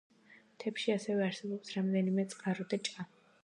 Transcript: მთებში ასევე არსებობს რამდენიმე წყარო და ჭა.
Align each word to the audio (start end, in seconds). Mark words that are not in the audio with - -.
მთებში 0.53 0.93
ასევე 0.93 1.23
არსებობს 1.27 1.77
რამდენიმე 1.77 2.29
წყარო 2.35 2.69
და 2.75 2.85
ჭა. 2.91 3.11